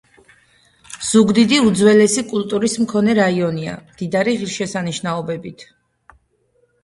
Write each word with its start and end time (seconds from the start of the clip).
ზუგდიდი 1.07 1.57
უძველესი 1.65 2.23
კულტურის 2.31 2.77
მქონე 2.85 3.15
რაიონია 3.19 3.75
და 3.75 3.85
მდიდარია 3.91 4.41
ღირსშესანიშნაობებით 4.41 5.67